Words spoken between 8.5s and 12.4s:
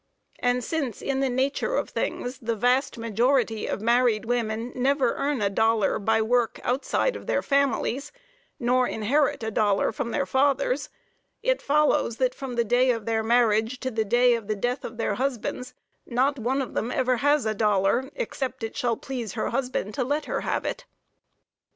nor inherit a dollar from their fathers, it follows that